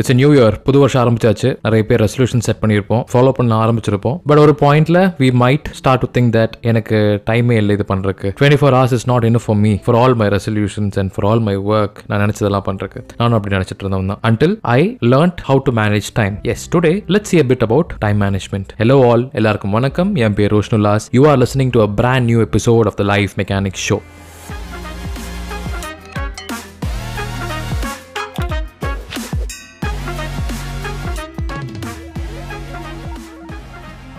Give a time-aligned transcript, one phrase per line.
[0.00, 1.48] It's new year புது வருஷம் ஆரம்பிச்சாச்சு.
[1.64, 3.02] நிறைய பேர் ரெசல்யூஷன் செட் பண்ணியிருப்போம்.
[3.10, 4.16] ஃபாலோ பண்ண ஆரம்பிச்சிருப்போம்.
[4.28, 6.96] பட் ஒரு பாயிண்ட்ல we might start to think that எனக்கு
[7.30, 8.30] டைமே இல்லை இது பண்றதுக்கு.
[8.38, 11.42] Twenty four hours is not in for me for all my resolutions and for all
[11.48, 13.02] my work நான் நினைச்சதெல்லாம் பண்றதுக்கு.
[13.22, 14.20] நானும் அப்படி நினைச்சிட்டு இருந்தவன் தான்.
[14.30, 14.80] Until I
[15.12, 19.24] learned how to manage time as today let's see a about time management hello all
[19.40, 20.12] எல்லாருக்கும் வணக்கம்.
[20.26, 23.80] என் பேர் ரோஷ்னுலாஸ் you are listening to a brand new episode of the life mechanic
[23.88, 23.98] show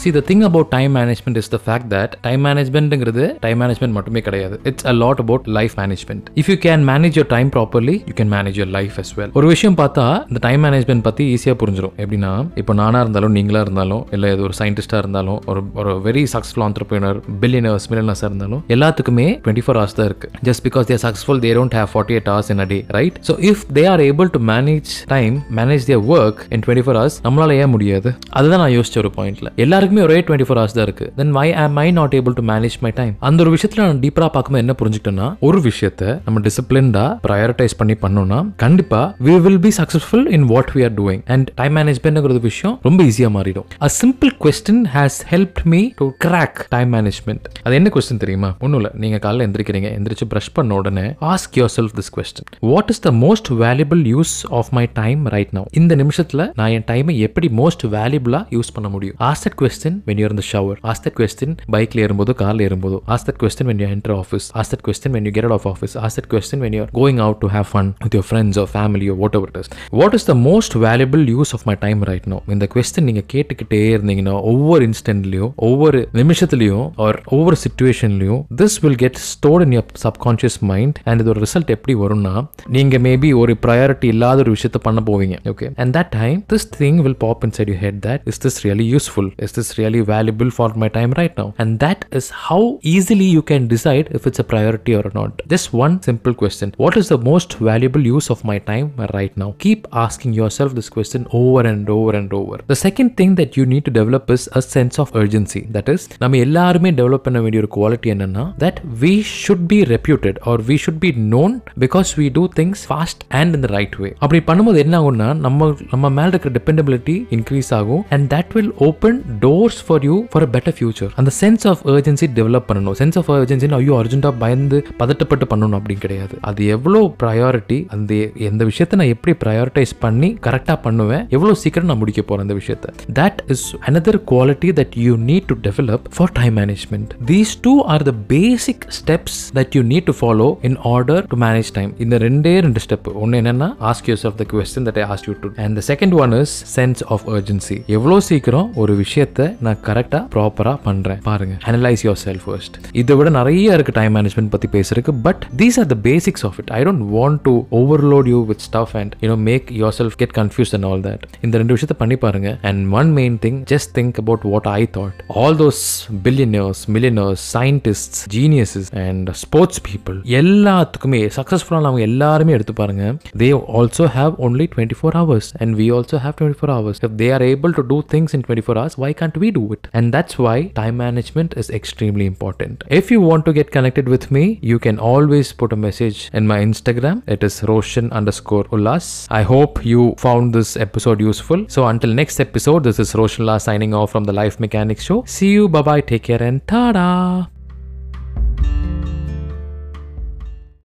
[0.00, 4.20] see the thing about time management is the fact that time மேனேஜ்மெண்ட்ங்கிறது time management மட்டுமே
[4.26, 4.56] கிடையாது.
[4.70, 8.32] It's a lot about life management if you can manage your time properly you can
[8.34, 12.30] manage your life as well ஒரு விஷயம் பார்த்தா இந்த time management பத்தி ஈஸியா புரிஞ்சிடும் எப்படின்னா
[12.62, 17.20] இப்போ நானா இருந்தாலும் நீங்களா இருந்தாலும் இல்ல இது ஒரு சயின்டிஸ்டா இருந்தாலும் ஒரு ஒரு வெரி சக்ஸஸ்ஃபுல் ஆண்டர்பிரினர்
[17.44, 20.30] பில்லியனர்ஸ் மில்லியனர்ஸா இருந்தாலும் எல்லாத்துக்குமே டுவெண்ட்டி ஃபோர் ஹவர்ஸ் தான் இருக்கு.
[20.48, 23.36] Just because they're successful they don't have forty eight hours in a day right so
[23.50, 27.60] if they are able to manage time manage their work in twenty four hours நம்மளால
[27.62, 28.08] ஏன் முடியாது?
[28.38, 31.12] அதுதான் நான் யோசிச்ச ஒரு பாயிண்ட்ல எல்லாருக்கும் ஒரே டுவெண்ட்டி ஃபோர் ஹவர்ஸ் தான் இருக்கு.
[31.16, 34.28] Then why am I not able to manage my time அந்த ஒரு விஷயத்துல நான் டீப்பரா
[34.34, 40.26] பார்க்கும்போது என்ன புரிஞ்சுக்கிட்டேன்னா ஒரு விஷயத்த நம்ம டிசிப்ளின்டா ப்ரையாரிட்டைஸ் பண்ணி பண்ணோம்னா கண்டிப்பா we will be successful
[40.36, 43.66] in what we are doing and time மேனேஜ்மெண்ட்ங்கிறது விஷயம் ரொம்ப ஈஸியா மாறிடும்.
[43.86, 48.54] A simple question has help me to crack time management அது என்ன கொஸ்டின் தெரியுமா?
[48.60, 48.92] ஒன்றும் இல்லை.
[49.04, 53.50] நீங்க காலைல எந்திரிக்கிறீங்க எந்திரிச்சு பிரஷ் பண்ண உடனே ask yourself this question what is the most
[53.64, 58.40] valuable use of my time right now இந்த நிமிஷத்துல நான் என் டைமை எப்படி மோஸ்ட் வேல்யூபிளா
[58.56, 59.16] யூஸ் பண்ண முடியும்?
[59.20, 62.96] Ask that question when you're இந்த ஷவர் ஆஸ்க் தட் கொஸ்டின் பைக்ல ஏறும்போது கார்ல ஏறும்போது.
[63.08, 65.94] Ask that question when you enter office ask that question when you get off office
[66.02, 69.08] ask that question when you're going out to have fun with your friends or family
[69.38, 69.70] whatever it is
[70.00, 73.82] what is the most valuable use of my time right now இந்த கொஸ்டின் நீங்க கேட்டுக்கிட்டே
[73.94, 80.58] இருந்தீங்கன்னா ஒவ்வொரு இன்ஸ்டன்ட்லயும் ஒவ்வொரு நிமிஷத்துலயும் or ஒவ்வொரு சுச்சுவேஷன்லயும் this will get stored in your subconscious
[80.70, 82.34] mind and இதோட ரிசல்ட் எப்படி வரும்னா
[82.76, 86.98] நீங்க மேபி ஒரு ப்ரையாரிட்டி இல்லாத ஒரு விஷயத்த பண்ண போவீங்க okay and that time this thing
[87.04, 90.75] will pop inside you head that is this really useful is this really valuable for
[90.81, 92.61] my time right now and that is how
[92.93, 96.95] easily you can decide if it's a priority or not just one simple question what
[97.01, 98.87] is the most valuable use of my time
[99.17, 103.31] right now keep asking yourself this question over and over and over the second thing
[103.39, 107.25] that you need to develop is a sense of urgency that is நம்ம எல்லாருமே develop
[107.27, 111.51] பண்ண வேண்டிய ஒரு quality என்னன்னா that we should be reputed or we should be known
[111.85, 115.69] because we do things fast and in the right way அப்படி பண்ணும்போது என்ன ஆகும்னா நம்ம
[115.93, 119.13] நம்ம மேல இருக்கிற டிபெண்டபிலிட்டி இன்க்ரீஸ் ஆகும் and that will open
[119.45, 122.94] doors force for you for a better future அந்த சென்ஸ் ஆஃப் ஏர்ஜென்சி டெவலப் பண்ணணும்.
[123.00, 126.34] சென்ஸ் ஆஃப் ஏர்ஜென்சின்னு ஐயோ அர்ஜென்ட்டாக பயந்து பதட்டப்பட்டு பண்ணணும் அப்படின்னு கிடையாது.
[126.48, 128.14] அது எவ்வளோ ப்ரையாரிட்டி அந்த
[128.50, 132.90] எந்த விஷயத்தை நான் எப்படி ப்ரையாரிட்டைஸ் பண்ணி கரெக்டாக பண்ணுவேன் எவ்வளோ சீக்கிரம் நான் முடிக்க போகிறேன் அந்த விஷயத்தை.
[133.20, 138.06] That is another quality that you need to develop for time management these two are
[138.10, 142.54] the basic steps that you need to follow in order to manage time இந்த ரெண்டே
[142.68, 145.82] ரெண்டு ஸ்டெப் ஒன்று என்னன்னா ask use of the question that I ask you to and
[145.82, 151.20] the second one is sense of urgency எவ்வளோ சீக்கிரம் ஒரு விஷயத்தை நான் கரெக்டாக ப்ராப்பராக பண்ணுறேன்
[151.28, 155.78] பாருங்க அனலைஸ் யோர் செல்ஃப் ஃபர்ஸ்ட் இதை விட நிறைய இருக்கு டைம் மேனேஜ்மெண்ட் பற்றி பேசுறதுக்கு but these
[155.82, 159.36] are the basics of it I don't want to overload you with stuff and you know
[159.48, 159.66] make
[159.98, 162.50] yourself get confuse and all that இந்த ரெண்டு விஷயத்தை பண்ணி பாருங்க.
[162.70, 165.82] And one main thing just think about what I thought all those
[166.26, 173.04] billionaires millionaires scientist geniuses and sports people எல்லாத்துக்குமே சக்சஸ்ஃபுல்லானவங்க எல்லாருமே எடுத்து பாருங்க.
[173.42, 173.50] They
[173.80, 177.28] also have only twenty four hours and we also have twenty four hours if they
[177.38, 179.88] are able to do things in twenty four hours why can't we do it.
[179.92, 182.84] And that's why time management is extremely important.
[182.88, 186.46] If you want to get connected with me you can always put a message in
[186.46, 187.22] my instagram.
[187.26, 189.26] It is roshan underscore ullas.
[189.30, 191.64] I hope you found this episode useful.
[191.68, 195.24] So until next episode this is roshan signing off from the life mechanics show.
[195.26, 195.68] See you.
[195.68, 197.59] Bye bye take care and ta-da